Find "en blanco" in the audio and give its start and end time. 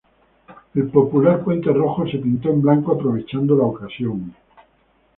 2.49-2.93